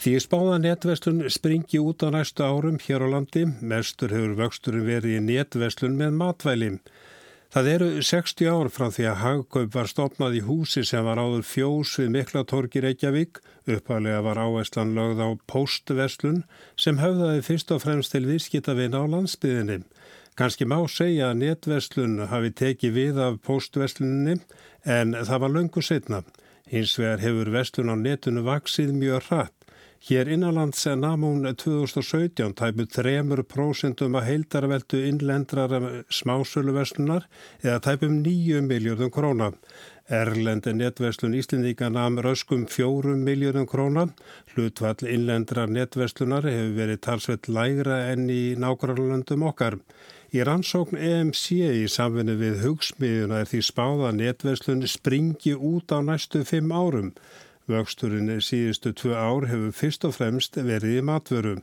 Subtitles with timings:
[0.00, 5.18] Því spáða netverslun springi út á næstu árum hér á landi, mestur hefur vöxturinn verið
[5.18, 6.70] í netverslun með matvæli.
[7.52, 11.44] Það eru 60 ár frá því að hagkaup var stopnað í húsi sem var áður
[11.44, 16.44] fjós við Miklatorgi Reykjavík, uppalega var áherslan lögð á postverslun
[16.80, 19.82] sem höfðaði fyrst og fremst til viðskiptavinn á landsbyðinni.
[20.32, 24.40] Kanski má segja að netverslun hafi tekið við af postversluninni
[24.88, 26.24] en það var löngu setna.
[26.72, 29.59] Hins vegar hefur verslun á netunu vaksið mjög hratt.
[30.00, 35.74] Hér innanlands nam hún 2017 tæpu 3% að heildarveldu innlendrar
[36.08, 37.26] smásöluverslunar
[37.60, 39.50] eða tæpum 9 miljardum króna.
[40.08, 44.06] Erlendi netverslun Íslendíka nam röskum 4 miljardum króna.
[44.54, 49.76] Hlutvall innlendrar netverslunar hefur verið talsveit lægra enn í nákvæmlandum okkar.
[50.32, 56.40] Í rannsókn EMC í samfinni við hugsmiðuna er því spáða netverslun springi út á næstu
[56.40, 57.12] 5 árum.
[57.70, 61.62] Vöxturinn síðustu tvö ár hefur fyrst og fremst verið í matvörum.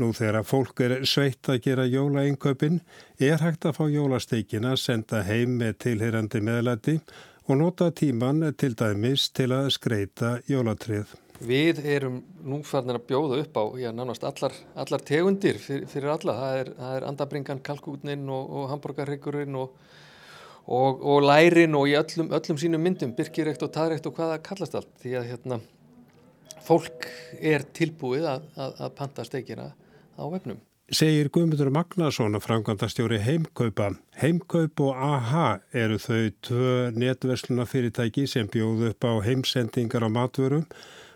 [0.00, 2.78] Nú þegar fólk er sveitt að gera jólainköpin
[3.18, 7.00] er hægt að fá jólasteikina, senda heim með tilherandi meðlæti
[7.48, 11.16] og nota tíman til dæmis til að skreita jólatrið.
[11.40, 16.12] Við erum nú fannir að bjóða upp á já, nánast allar, allar tegundir fyrir, fyrir
[16.12, 16.36] alla.
[16.36, 19.72] Það er, það er andabringan, kalkútnin og, og hambúrgarryggurinn og
[20.66, 24.76] og, og lærin og í öllum, öllum sínum myndum, byrkirekt og taðrekt og hvaða kallast
[24.78, 25.60] allt því að hérna,
[26.66, 27.06] fólk
[27.40, 29.70] er tilbúið að, að, að panta steikina
[30.20, 30.60] á vefnum.
[30.90, 33.92] Segir Guðmundur Magnason að framkvæmdastjóri Heimkaupa.
[34.18, 40.66] Heimkaup og AHA eru þau tvö netversluna fyrirtæki sem bjóðu upp á heimsendingar á matvörum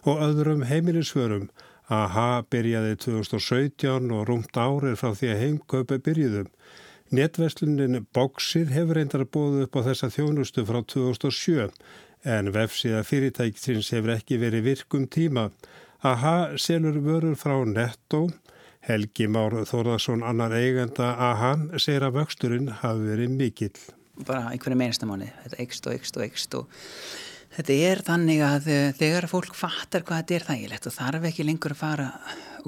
[0.07, 1.49] og öðrum heimilisvörum.
[1.91, 6.47] AHA byrjaði 2017 og rúmt árið frá því að Heimkaupa byrjuðum.
[7.15, 11.69] Netverslunin Boxir hefur reyndar bóðu upp á þessa þjónustu frá 2007
[12.25, 15.51] en vefsíða fyrirtækisins hefur ekki verið virkum tíma.
[16.03, 18.27] AHA selur vörur frá Netto.
[18.85, 23.79] Helgi Már Þórðarsson, annar eigenda AHA, segir að vöxturinn hafi verið mikill.
[24.27, 26.83] Bara einhverju meinastamáni, þetta ekst og ekst og ekst og
[27.55, 28.69] þetta er þannig að
[28.99, 32.11] þegar fólk fattar hvað þetta er þægilegt og þarf ekki lengur að fara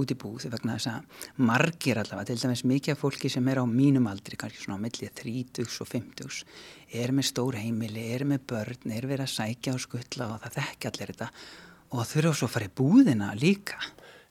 [0.02, 3.60] út í búð vegna þess að margir allavega, til dæmis mikið af fólki sem er
[3.60, 6.42] á mínum aldri, kannski svona á millið 30 og 50,
[7.02, 10.58] er með stór heimili, er með börn, er verið að sækja og skuttla og það
[10.60, 11.30] þekki allir þetta
[11.94, 13.78] og þurfa svo að fara í búðina líka.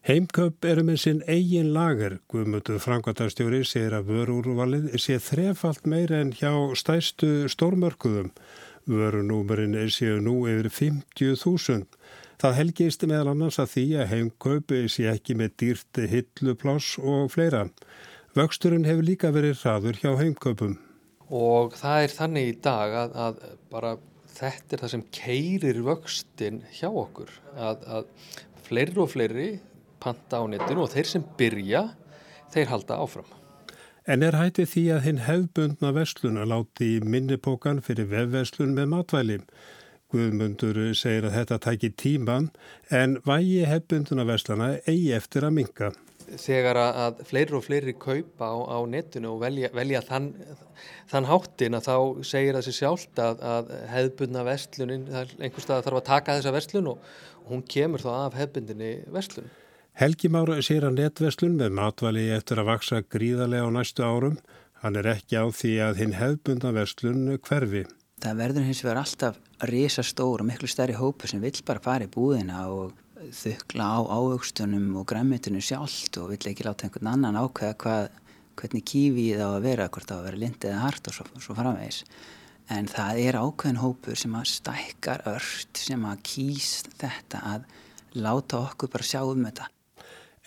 [0.06, 6.30] Heimköp eru með sinn eigin lager, Guðmundur Frankvartarstjóri segir að vörúrvalið sé þrefalt meira en
[6.36, 8.30] hjá stæstu stórmörkuðum.
[8.86, 11.88] Vörunúmerinn séu nú yfir 50.000.
[12.42, 17.68] Það helgist meðal annars að því að heimkaupi sé ekki með dýrti hillupláss og fleira.
[18.36, 20.76] Vöxturinn hefur líka verið hraður hjá heimkaupum.
[21.32, 23.40] Og það er þannig í dag að, að
[23.72, 23.94] bara
[24.36, 27.32] þetta er það sem keirir vöxtin hjá okkur.
[27.56, 28.36] Að, að
[28.68, 29.48] fleiri og fleiri
[30.04, 31.88] panta á netinu og þeir sem byrja,
[32.54, 33.32] þeir halda áfram.
[34.06, 39.48] En er hætið því að hinn hefbundna vestlun að láti minnipokan fyrir vefveslun með matvælim?
[40.16, 42.50] Guðmundur segir að þetta tækir tíman
[42.94, 45.90] en vægi hefbunduna verslana eigi eftir að minka.
[46.26, 50.32] Þegar að fleiri og fleiri kaupa á, á netinu og velja, velja þann,
[51.12, 56.08] þann háttin að þá segir sér sjálft að, að hefbundna verslunin, einhver stað þarf að
[56.08, 57.12] taka þessa verslun og,
[57.44, 59.52] og hún kemur þá af hefbundinni verslun.
[59.96, 64.40] Helgi Mára sér að netverslun með matvali eftir að vaksa gríðarlega á næstu árum.
[64.82, 67.86] Hann er ekki á því að hinn hefbundna verslun hverfi.
[68.26, 69.36] Það verður hins vegar alltaf
[69.70, 72.96] risa stór og miklu stærri hópu sem vill bara fara í búðina og
[73.38, 78.08] þukla á ávöxtunum og græmitunum sjálft og vill ekki láta einhvern annan ákveða hvað,
[78.58, 81.58] hvernig kífið á að vera, hvort á að vera lindið eða hart og svo, svo
[81.60, 82.02] framvegis.
[82.74, 87.70] En það er ákveðin hópur sem að stækkar ört, sem að kýs þetta að
[88.18, 89.70] láta okkur bara sjá um þetta.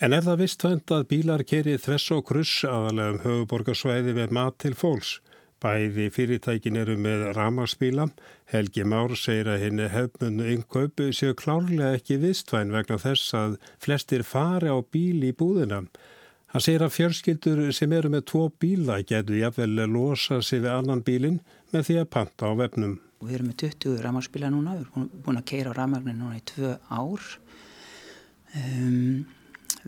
[0.03, 4.35] En er það vist vend að bílar kerið þess og kruss aðalega um höfuborgarsvæði við
[4.35, 5.21] mat til fólks?
[5.59, 8.05] Bæði fyrirtækin eru með ramarsbíla.
[8.47, 14.23] Helgi Már segir að henni hefmunnu innkaupu séu klárlega ekki vistvæn vegna þess að flestir
[14.23, 15.81] fari á bíl í búðina.
[16.49, 21.03] Hann segir að fjörskildur sem eru með tvo bíla getur jáfnvel losa sig við annan
[21.05, 21.41] bílin
[21.73, 22.95] með því að panta á vefnum.
[23.19, 26.45] Við erum með 20 ramarsbíla núna, við erum búin að keira á ramarni núna í
[26.47, 27.27] tvö ár.
[28.55, 29.27] Um,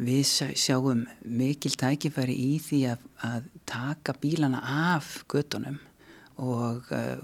[0.01, 0.23] Við
[0.57, 4.61] sjáum mikil tækifæri í því að, að taka bílana
[4.97, 5.77] af göttunum
[6.41, 7.19] og uh,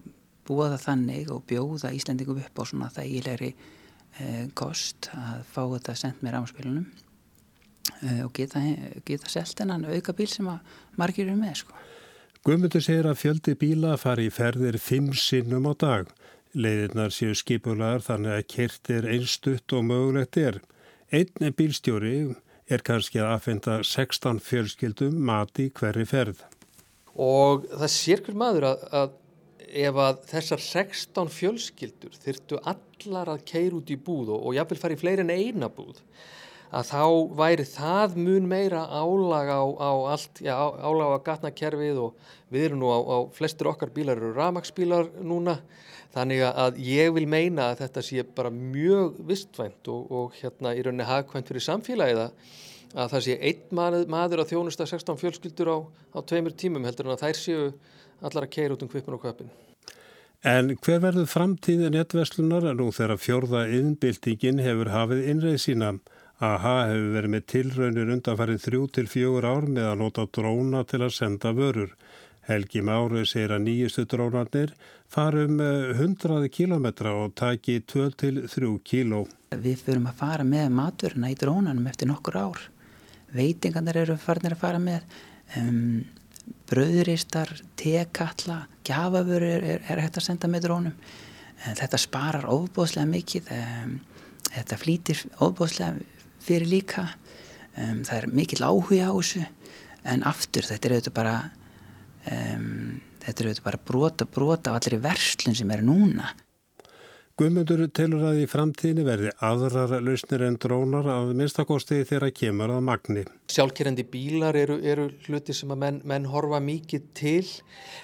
[0.45, 5.97] búa það þannig og bjóða Íslandingum upp á svona þægilegri uh, kost að fá þetta
[6.03, 8.61] sendt með rámspilunum uh, og geta,
[9.09, 11.63] geta selt hennan auka bíl sem að margir eru með.
[11.63, 11.83] Sko.
[12.45, 16.17] Guðmundur segir að fjöldi bíla fari í ferðir fimm sinnum á dag.
[16.53, 20.61] Leiðirnar séu skipulaðar þannig að kert er einstutt og mögulegt er.
[21.09, 22.35] Einn bílstjóri
[22.67, 26.43] er kannski að aðfenda 16 fjölskyldum mati hverri ferð.
[27.17, 29.15] Og það sér hver maður að, að
[29.87, 34.81] ef að þessar 16 fjölskyldur þyrtu allar að keira út í búð og, og jáfnvel
[34.81, 36.01] fara í fleiri en eina búð
[36.75, 37.03] að þá
[37.39, 42.81] væri það mun meira álag á, á allt, já, álag á gatnakerfið og við erum
[42.81, 45.59] nú á, á flestur okkar bílar eru ramagsbílar núna
[46.15, 50.83] þannig að ég vil meina að þetta sé bara mjög vistvænt og, og hérna í
[50.83, 52.23] rauninni hagkvæmt fyrir samfélagið
[52.95, 55.77] að það sé einn maður, maður að þjónusta 16 fjölskyldur á,
[56.15, 57.71] á tveimur tímum heldur en að þær séu
[58.23, 59.51] allar að keira út um kvipin og kvipin.
[60.45, 65.91] En hver verður framtíðin nettverslunar nú þegar fjórða innbyltingin hefur hafið innreið sína?
[66.37, 70.99] AHA hefur verið með tilraunir undanfarið þrjú til fjögur ár með að nota dróna til
[71.01, 71.95] að senda vörur.
[72.45, 74.75] Helgi Máru segir að nýjustu drónarnir
[75.09, 79.23] farum 100 kilometra og taki 2 til 3 kíló.
[79.49, 82.61] Við fyrum að fara með maturina í drónanum eftir nokkur ár.
[83.33, 85.17] Veitingarnir eru farinir að fara með.
[85.57, 86.03] Um,
[86.69, 87.49] bröðuristar,
[87.79, 90.93] tekalla, gjafavörur er, er, hægt að senda með drónum.
[91.65, 93.49] Þetta sparar ofbóðslega mikið.
[93.57, 93.97] Um,
[94.53, 95.97] þetta flýtir ofbóðslega
[96.47, 97.09] fyrir líka.
[97.77, 99.45] Um, það er mikill áhuga á þessu.
[100.07, 101.37] En aftur þetta er auðvitað bara
[102.31, 106.31] um, þetta er auðvitað bara brota brota af allir verslun sem er núna
[107.37, 112.79] Guðmundur telur að í framtíðinni verði aðrar lausnir en drónar að minnstakosti þeirra kemur að
[112.87, 113.25] magni.
[113.53, 117.43] Sjálfkerrandi bílar eru, eru hluti sem að menn, menn horfa mikið til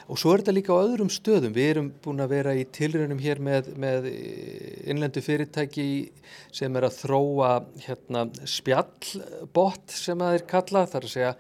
[0.06, 1.56] og svo er þetta líka á öðrum stöðum.
[1.58, 5.88] Við erum búin að vera í tilrönum hér með, með innlendu fyrirtæki
[6.54, 7.52] sem er að þróa
[7.88, 10.86] hérna, spjallbott sem að þeir kalla.
[10.94, 11.34] Það er að segja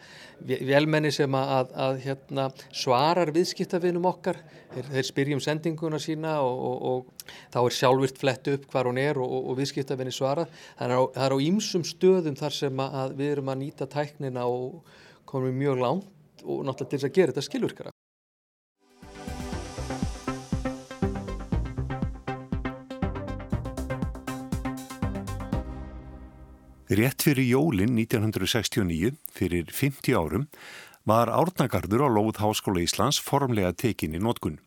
[0.73, 4.41] velmenni sem að, að, að hérna, svarar viðskiptafinum okkar.
[4.73, 8.99] Þeir, þeir spyrjum sendinguna sína og, og, og þá er sjálfvirt flett upp hvar hún
[9.01, 10.51] er og, og, og viðskiptafinni svarað.
[10.79, 10.93] Það
[11.25, 14.85] er á ýmsum stöðum þar sem að við erum að nýta tæknina og
[15.27, 17.93] komum mjög langt og náttúrulega til þess að gera þetta skilvirkara.
[26.93, 30.43] Rétt fyrir jólinn 1969, fyrir 50 árum,
[31.09, 34.59] var Árnagarður á Lóð Háskóla Íslands formlega tekinni nótkunn.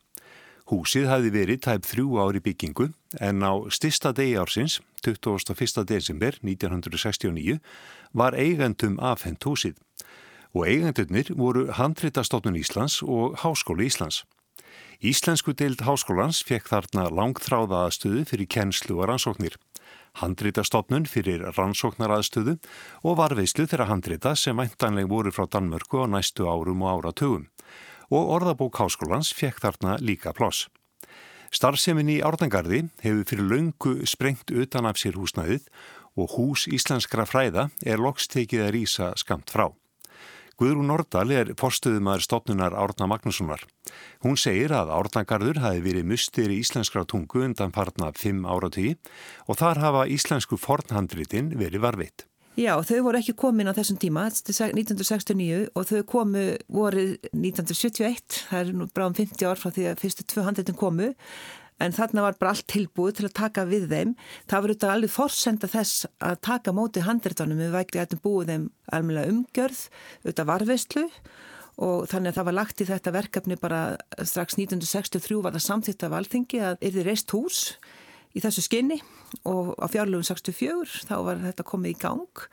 [0.67, 2.89] Húsið hafi verið tæp þrjú ári byggingu
[3.23, 5.85] en á stista degi ársins, 21.
[5.87, 7.61] desember 1969,
[8.11, 9.79] var eigendum afhengt húsið
[10.51, 14.25] og eigendurnir voru Handritastofnun Íslands og Háskóli Íslands.
[14.99, 19.55] Íslensku deild Háskólans fekk þarna langþráða aðstöðu fyrir kennslu og rannsóknir.
[20.19, 22.57] Handritastofnun fyrir rannsóknaraðstöðu
[23.07, 27.47] og varveislu þeirra handrita sem væntanleg voru frá Danmörku á næstu árum og áratugum
[28.11, 30.67] og orðabók háskólans fekk þarna líka ploss.
[31.55, 35.69] Starfsemin í Árdangarði hefur fyrir laungu sprengt utan af sér húsnæðið
[36.17, 39.71] og hús íslenskra fræða er lokstekið að rýsa skamt frá.
[40.57, 43.61] Guðrún Nordal er postuðumæður stopnunar Árna Magnússonar.
[44.25, 48.95] Hún segir að Árnagarður hafi verið mustir í íslenskra tungu undan parna 5 áratí
[49.45, 52.25] og þar hafa íslensku fornhandritin verið varfitt.
[52.57, 57.03] Já, þau voru ekki komin á þessum tíma, 1969 og þau komu voru
[57.37, 61.11] 1971, það er nú bráðum 50 ár frá því að fyrstu 200 komu
[61.85, 64.15] en þarna var bara allt tilbúið til að taka við þeim.
[64.49, 68.65] Það var auðvitað alveg forsenda þess að taka móti handreitunum við vækri að búið þeim
[68.97, 69.83] alveg umgjörð,
[70.25, 71.05] auðvitað varveistlu
[71.77, 73.81] og þannig að það var lagt í þetta verkefni bara
[74.25, 77.59] strax 1963 var það samþýtt af alþingi að yrði reist hús
[78.37, 79.01] í þessu skinni
[79.49, 82.45] og á fjárlöfum 64 þá var þetta komið í gang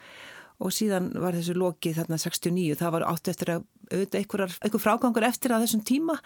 [0.64, 4.84] og síðan var þessu lokið þarna 69 það var átt eftir að auðvitað einhver, einhver
[4.84, 6.18] frágangur eftir að þessum tíma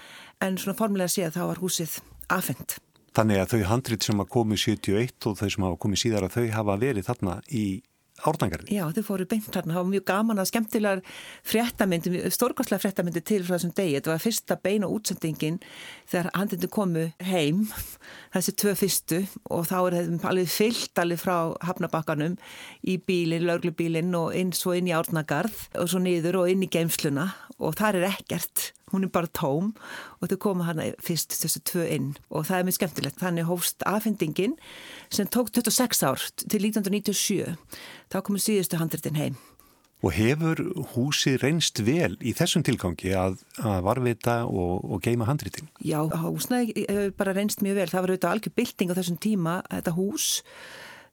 [0.44, 1.98] en svona formulega sé að þá var húsið
[2.34, 2.78] afhengt.
[3.18, 6.36] Þannig að þau handrit sem að komi 71 og þau sem hafa komið síðar að
[6.38, 7.66] þau hafa verið þarna í
[8.26, 8.74] ártangarði.
[8.74, 11.02] Já, þau fóru beint hérna, það var mjög gaman að skemmtilegar
[11.48, 13.98] fréttamyndi, stórkostlega fréttamyndi til frá þessum degi.
[13.98, 15.60] Þetta var fyrsta beina útsendingin
[16.10, 17.66] þegar handindu komu heim,
[18.36, 19.22] þessi tvö fyrstu
[19.54, 22.40] og þá er þetta alveg fyllt alveg frá hafnabakkanum
[22.88, 26.72] í bílinn, lauglubílinn og inn svo inn í árnagarð og svo niður og inn í
[26.72, 29.74] geimsluna og þar er ekkert hún er bara tóm
[30.22, 33.20] og þau koma hana fyrst þessu tvö inn og það er mjög skemmtilegt.
[33.22, 34.56] Þannig hófst afhendingin
[35.10, 37.58] sem tók 26 ár til 1997.
[38.12, 39.38] Þá komur síðustu handritin heim.
[40.06, 40.60] Og hefur
[40.94, 45.72] húsi reynst vel í þessum tilgangi að, að varvita og, og geima handritin?
[45.82, 46.86] Já, húsnaði
[47.17, 47.88] bara reynst mjög vel.
[47.89, 50.27] Það var auðvitað algjör bylting á þessum tíma, þetta hús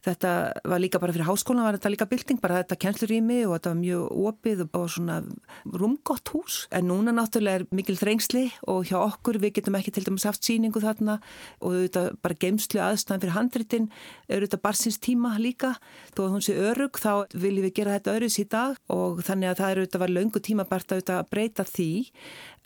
[0.05, 0.31] Þetta
[0.69, 3.79] var líka bara fyrir háskólan, var þetta líka bylting, bara þetta kennslurými og þetta var
[3.81, 5.17] mjög opið og svona
[5.65, 6.59] rúmgott hús.
[6.75, 10.45] En núna náttúrulega er mikil þrengsli og hjá okkur við getum ekki til dæmis haft
[10.45, 11.17] síningu þarna
[11.65, 13.89] og þetta bara geimslu aðstæðan fyrir handritin
[14.29, 15.75] eru þetta barsins tíma líka.
[16.13, 19.55] Þó að hún sé örug þá viljum við gera þetta öryðs í dag og þannig
[19.55, 21.91] að það eru þetta var löngu tíma bara að breyta því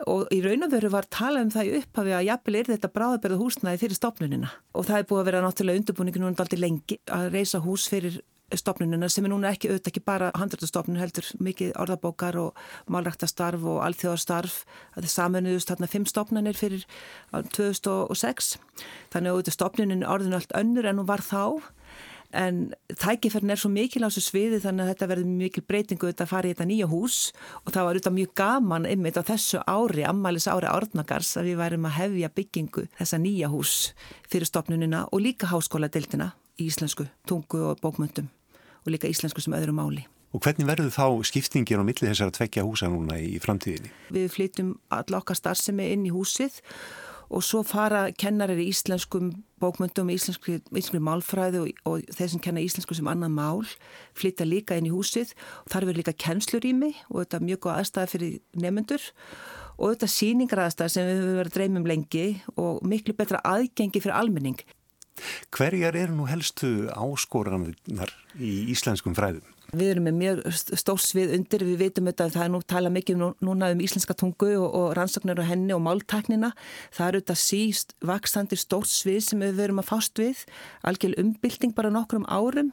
[0.07, 2.91] og í raun og veru var tala um það í upphafi að jafnvel er þetta
[2.95, 6.99] bráðaberða húsnaði fyrir stopnunina og það er búið að vera náttúrulega undirbúningi núna aldrei lengi
[7.11, 8.21] að reysa hús fyrir
[8.57, 13.83] stopnunina sem er núna ekki auðvitað ekki bara handrættastofnun heldur mikið orðabókar og málræktastarf og
[13.85, 14.63] alþjóðarstarf
[14.95, 16.87] að það saminuðust þarna fimm stopnunir fyrir
[17.35, 18.55] 2006
[19.13, 21.61] þannig að auðvitað stopnunin orðinu allt önnur en hún var þá
[22.37, 26.27] en tækifærn er svo mikil á þessu sviði þannig að þetta verður mikil breytingu þetta
[26.29, 27.19] fara í þetta nýja hús
[27.65, 31.61] og það var auðvitað mjög gaman ymmit á þessu ári, ammælis ári árnagars að við
[31.63, 33.75] værum að hefja byggingu þessa nýja hús
[34.29, 38.29] fyrir stopnunina og líka háskóladeildina í íslensku, tungu og bókmöndum
[38.85, 40.05] og líka íslensku sem öðru máli.
[40.37, 43.89] Og hvernig verður þá skiptingir á milli þessar að tvekja húsa núna í framtíðinni?
[44.13, 46.59] Við flytjum all okkar starfsemi inn í húsið
[47.29, 52.63] og svo fara kennarir í íslenskum bókmyndum, íslenskri, íslenskri málfræði og, og þeir sem kenna
[52.63, 53.65] íslensku sem annan mál
[54.19, 57.75] flytja líka inn í húsið og þar verður líka kennslurými og þetta er mjög góð
[57.75, 59.11] aðstæði fyrir nefnendur
[59.79, 64.19] og þetta síningar aðstæði sem við verðum að dreymum lengi og miklu betra aðgengi fyrir
[64.19, 64.59] almenning.
[65.55, 69.58] Hverjar eru nú helstu áskoranar í íslenskum fræðum?
[69.69, 70.39] Við erum með mjög
[70.81, 74.55] stórsvið undir, við veitum auðvitað að það er nú tala mikið núna um íslenska tungu
[74.57, 76.55] og, og rannsóknar á henni og máltæknina.
[76.97, 80.41] Það eru auðvitað síst vaksandi stórsvið sem við verum að fást við,
[80.89, 82.71] algjörl umbylting bara nokkrum árum.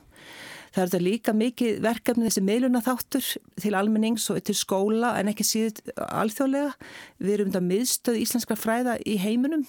[0.71, 3.27] Það eru þetta líka mikið verkefni þessi meiluna þáttur
[3.63, 6.71] til almennings og til skóla en ekki síðan alþjóðlega.
[7.19, 9.67] Við erum þetta miðstöð íslenska fræða í heiminum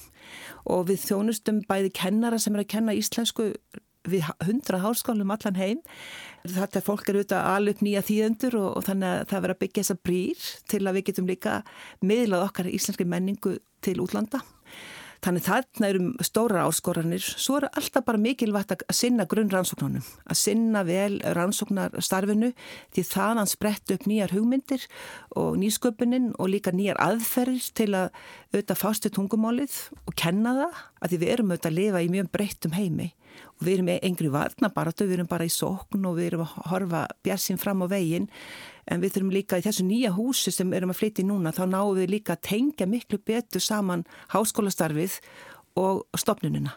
[0.70, 3.52] og við þjónustum bæði kennara sem er að kenna íslensku
[4.10, 5.80] við hundra háskólum allan heim.
[6.46, 9.82] Þetta fólk er auðvitað alveg nýja þýðendur og, og þannig að það verður að byggja
[9.82, 11.56] þessa brýr til að við getum líka
[12.06, 14.42] miðlað okkar íslenski menningu til útlanda.
[15.26, 20.38] Þannig þarna eru stóra áskoranir, svo eru alltaf bara mikilvægt að sinna grunn rannsóknunum, að
[20.38, 22.52] sinna vel rannsóknarstarfinu
[22.94, 24.84] því þaðan sprett upp nýjar hugmyndir
[25.34, 31.10] og nýsköpunin og líka nýjar aðferðir til að auðvitað fástu tungumálið og kenna það að
[31.10, 33.10] því við erum auðvitað að lifa í mjög breyttum heimi.
[33.58, 37.02] Og við erum engri varnabaratu, við erum bara í sókn og við erum að horfa
[37.26, 38.30] bjassin fram á veginn
[38.86, 41.64] en við þurfum líka í þessu nýja húsi sem erum að flytja í núna þá
[41.70, 45.18] náum við líka að tengja miklu betur saman háskólastarfið
[45.76, 46.76] og stopnununa.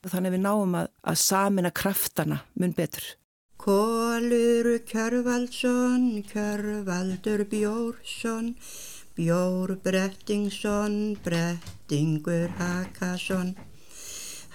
[0.00, 3.04] Þannig við náum að, að samina kraftana mun betur.
[3.60, 8.54] Kólur Kjörvaldsson, Kjörvaldur Bjórsson,
[9.18, 13.52] Bjór Brettingsson, Brettingur Hakason.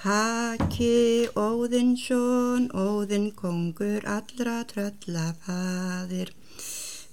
[0.01, 6.33] Haki Óðinsson, Óðin kongur allra tröllafaðir.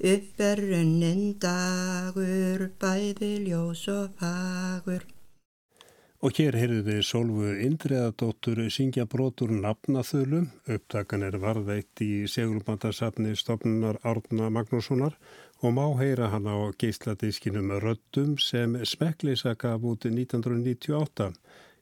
[0.03, 5.05] Upp er runnin dagur, bæði ljós og fagur.
[6.27, 10.41] Og hér heyrðu við Solvu Indriðadóttur syngja brotur nafnaþölu.
[10.75, 15.15] Upptakan er varðveitt í seglubandarsafni stofnunar Árna Magnússonar
[15.63, 21.31] og má heyra hann á geisladiskinum Röddum sem Smekklisa gaf út 1998.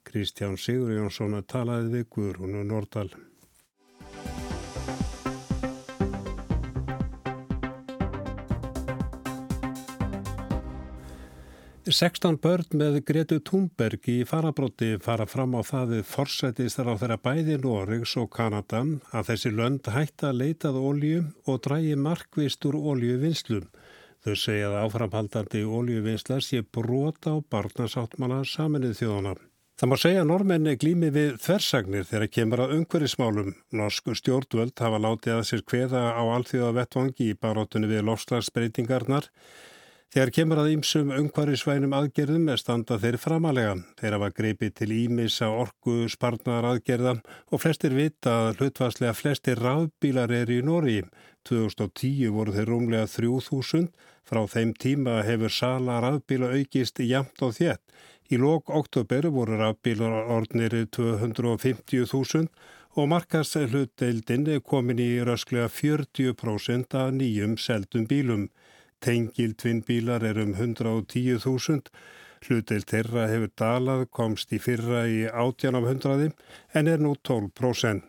[0.05, 3.09] Kristján Sigur Jónsson talaði við Guðrúnu Nordal.
[11.97, 17.17] 16 börn með Gretu Thunberg í farabróti fara fram á það við forsætistar á þeirra
[17.25, 18.83] bæði Norregs og Kanada
[19.17, 23.71] að þessi lönd hætta að leitað ólju og drægi markvist úr óljuvinnslum.
[24.21, 29.35] Þau segja að áframhaldandi óljuvinnsla sé brota á barnasáttmana saminnið þjóðana.
[29.81, 33.55] Það má segja að normenni glými við þversagnir þegar kemur að umhverfismálum.
[33.73, 39.31] Norsku stjórnvöld hafa látið að sér kveða á alþjóða vettvangi í baróttunni við lofslagsbreytingarnar
[40.11, 43.77] Þegar kemur að ýmsum umhverfisvænum aðgerðum er standa þeir framalega.
[44.01, 47.13] Þeir hafa greipið til ímissa orgu sparnar aðgerða
[47.55, 50.97] og flestir vita að hlutvarslega flestir rafbílar er í Nóri.
[51.47, 53.87] 2010 voru þeir rúmlega 3000.
[54.27, 57.85] Frá þeim tíma hefur sala rafbíla aukist jamt og þétt.
[58.35, 62.51] Í lók oktober voru rafbílar orðnir 250.000
[62.99, 68.49] og markast hlutdeildin komin í rösklega 40% af nýjum seldum bílum.
[69.05, 71.91] Tengildvinnbílar er um 110.000.
[72.41, 76.31] Hlutil terra hefur dalað, komst í fyrra í átjan af hundraði
[76.73, 78.07] en er nú 12%.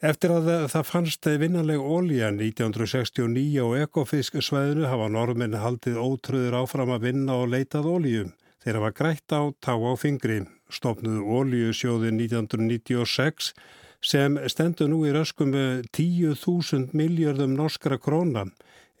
[0.00, 6.94] Eftir að það fannst vinnanleg ólíja 1969 á ekofisk svæðinu hafa normin haldið ótröður áfram
[6.94, 8.30] að vinna og leitað ólíjum.
[8.64, 10.40] Þeir hafa grætt á tá á fingri.
[10.72, 13.52] Stopnuðu ólíjusjóði 1996
[14.00, 18.46] sem stendur nú í röskum 10.000 miljardum norskra króna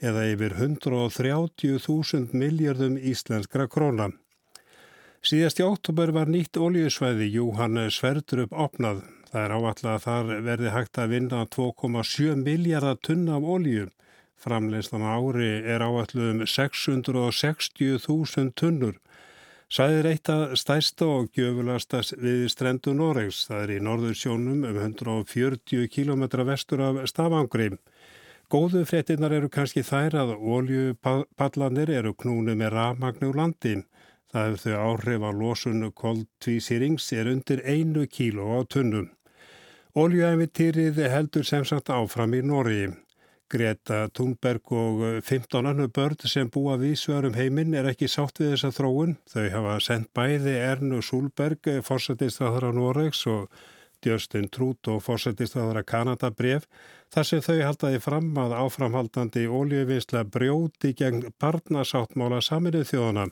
[0.00, 4.08] eða yfir 130.000 miljardum íslenskra króna.
[5.20, 9.04] Síðast í óttúber var nýtt oljusvæði Júhann Sverdrup opnað.
[9.30, 13.84] Það er áallega að þar verði hægt að vinna 2,7 miljardar tunna af olju.
[14.40, 18.96] Framleystan ári er áallu um 660.000 tunnur.
[19.70, 23.46] Sæðir eitt að stæsta og gjöfulasta við strendu Noregs.
[23.46, 27.68] Það er í norður sjónum um 140 km vestur af Stafangri.
[28.50, 33.76] Góðu fréttinnar eru kannski þær að oljupallanir eru knúni með rafmagnu landi.
[34.30, 39.06] Það hefur þau áhrif að losunu koldvísýrings er undir einu kíló á tunnum.
[39.94, 42.90] Oljuæfitýrið heldur sem sagt áfram í Nóriði.
[43.50, 48.74] Greta Thunberg og 15 annu börn sem búa vísverum heiminn er ekki sátt við þessa
[48.74, 49.16] þróun.
[49.30, 53.46] Þau hafa sendt bæði Ernu Súlberg, fórsættistráðara Noregs og
[54.06, 56.66] Justin Trudeau, fórsættistráðara Kanada bref,
[57.12, 63.28] þar sem þau haldaði fram að áframhaldandi óljöfisla brjóti gegn barnasáttmála saminuð þjóðana.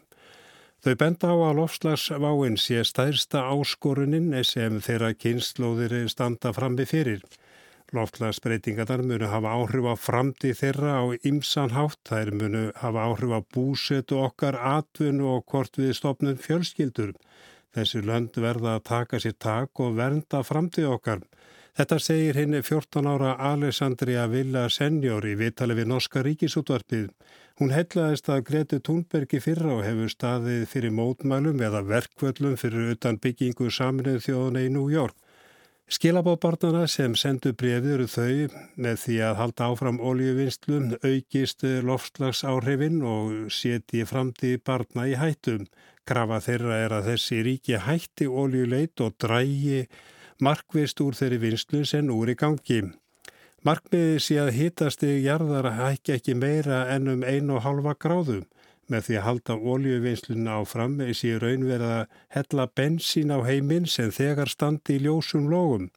[0.78, 7.24] Þau benda á að lofslagsváinn sé stærsta áskorunin sem þeirra kynnslóðir standa frammi fyrir.
[7.96, 12.02] Loftlagsbreytingarnar munu hafa áhrif á framtíð þeirra á ymsan hátt.
[12.04, 17.14] Þær munu hafa áhrif á búsetu okkar, atvinnu og hvort við stopnum fjölskyldur.
[17.76, 21.20] Þessi lönd verða að taka sér tak og vernda framtíð okkar.
[21.78, 27.12] Þetta segir henni 14 ára Alessandria Villa Senior í vitali við Norska ríkisútvarpið.
[27.60, 33.20] Hún hellaðist að Greti Thunbergi fyrra og hefur staðið fyrir mótmælum eða verkvöllum fyrir utan
[33.22, 35.14] byggingu saminuð þjóðuna í New York.
[35.88, 42.98] Skilabóðbarnana sem sendu brefið eru þau með því að halda áfram oljuvinnslu, aukist loftslags áhrifin
[43.06, 45.64] og seti framtíð barna í hættum.
[46.08, 49.82] Krafa þeirra er að þessi ríki hætti oljuleit og drægi
[50.40, 52.78] markvist úr þeirri vinslu sem úr í gangi.
[53.66, 58.46] Markmiði sé að hitasti jarðar hækki ekki meira enn um 1,5 gráðum.
[58.88, 64.96] Með því að halda óljuvinsluna áfram sé raunverða hella bensín á heiminn sem þegar standi
[64.96, 65.90] í ljósum lógum.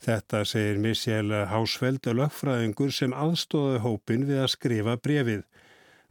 [0.00, 5.42] Þetta segir Michelle Hausfeld lögfræðingur sem aðstóði hópin við að skrifa brefið.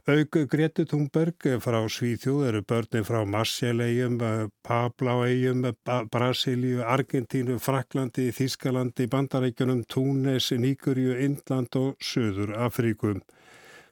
[0.08, 4.16] Aug Greti Thunberg frá Svíþjóð eru börnin frá Marsjallegjum,
[4.64, 5.66] Pabláegjum,
[6.10, 13.20] Brasilíu, Argentínu, Fraklandi, Þískalandi, Bandarækjunum, Túnes, Níkurju, Indland og Suður Afríkum.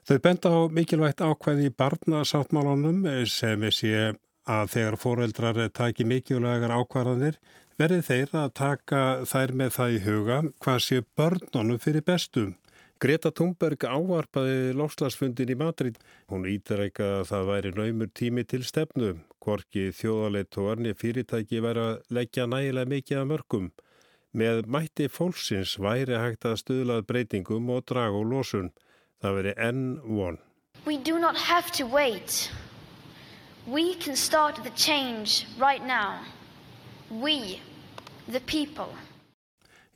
[0.09, 4.15] Þau benda á mikilvægt ákvæði í barnasáttmálunum sem sé
[4.49, 7.37] að þegar foreldrar taki mikilvægar ákvarðanir
[7.77, 12.55] verði þeir að taka þær með það í huga hvað sé börnunum fyrir bestum.
[12.99, 15.95] Greta Thunberg ávarpaði lofslagsfundin í Madrid.
[16.27, 19.13] Hún ítir ekki að það væri naumur tími til stefnu.
[19.39, 23.71] Korki þjóðaleit og örni fyrirtæki væri að leggja nægilega mikið af mörgum.
[24.35, 28.73] Með mætti fólksins væri hægt að stuðlað breytingum og draga úr losun.
[29.23, 30.43] Það veri N1.
[30.83, 32.51] We do not have to wait.
[33.65, 36.19] We can start the change right now.
[37.09, 37.61] We,
[38.27, 38.91] the people.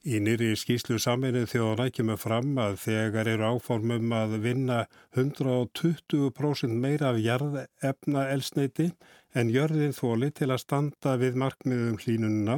[0.04, 4.80] Í nýri skýslu saminnið þjóðan ekki með fram að þegar eru áformum að vinna
[5.16, 8.90] 120% meira af jarðefna elsneiti
[9.32, 12.58] en jörðin þóli til að standa við markmiðum hlínununa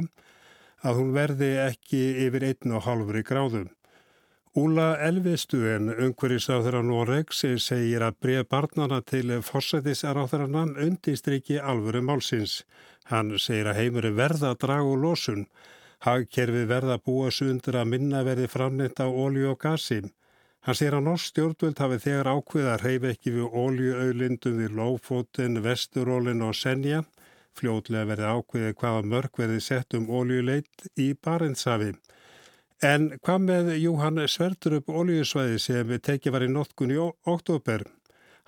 [0.82, 3.70] að hún verði ekki yfir 1,5 gráðum.
[4.58, 12.64] Úla Elvistuen, umhverjisáþur á Noregs, segir að bregð barnana til fórsættisaráþurana undistriki alvöru málsins.
[13.06, 15.02] Hann segir að heimur verða að draga úr
[16.06, 16.12] losun.
[16.12, 20.02] Hagkerfi verða búa sundur að minna verði framnett á ólju og gasi.
[20.60, 25.62] Hann segir að norsk stjórnvöld hafi þegar ákveð að reyfi ekki við óljuauðlindum við Lófóten,
[25.62, 27.04] Vesturólin og Senja.
[27.54, 31.94] Fljótlega verði ákveðið hvaða mörg verði sett um óljuleit í Barentshafi.
[32.82, 37.86] En hvað með Júhann Sverdurup oljusvæði sem tekið var í notkun í oktober?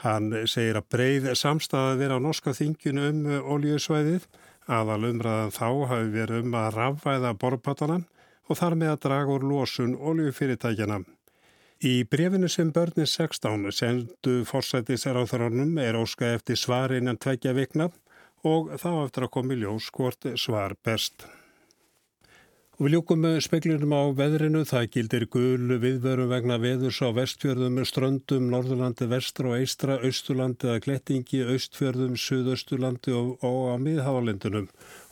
[0.02, 3.24] Hann segir að breið samstæða verið á norska þingjunu um
[3.56, 4.26] oljusvæðið,
[4.68, 8.02] aðal umræðan þá hafi verið um að rafvæða borpatana
[8.48, 11.00] og þar með að draga úr losun oljufyrirtækjana.
[11.78, 17.20] Í brefinu sem börnir 16 sendu fórsættis er á þránum er óska eftir svar innan
[17.22, 17.90] tveggja vikna
[18.46, 21.26] og þá eftir að komi ljós hvort svar best.
[22.78, 24.60] Og við ljúkum með speklinum á veðrinu.
[24.62, 30.84] Það gildir gulu viðverum vegna veðurs á vestfjörðum, ströndum, norðurlandi, vestra og eistra, austurlandi eða
[30.84, 34.68] klettingi, austfjörðum, suðausturlandi og, og á miðhávalendunum.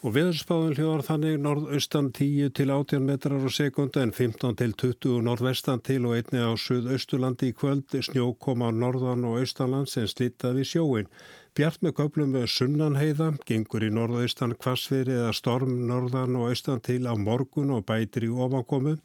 [0.07, 5.27] Og viðspáðun hljóðar þannig norðaustan 10 til 18 metrar á sekunda en 15 til 20
[5.27, 10.07] norðvestan til og einni á suðausturlandi í kvöld snjó koma á norðan og austanland sem
[10.07, 11.11] slittaði sjóin.
[11.57, 16.99] Bjart með köplum með sunnanheiða, gengur í norðaustan kvassveri eða storm norðan og austan til
[17.09, 18.99] á morgun og bætir í ofankomum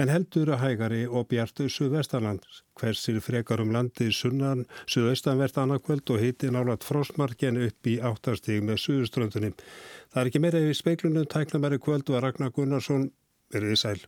[0.00, 2.46] en heldur að hægari og bjartu suðvestanland.
[2.80, 8.80] Hversir frekar um landið sunnan, suðaustanvert annarkvöld og hitti nálat frosmarken upp í áttastíg með
[8.86, 9.58] suðuströndunum.
[10.08, 13.10] Það er ekki meira yfir speiklunum, tæknamæri kvöld og Ragnar Gunnarsson,
[13.52, 14.00] verið sæl.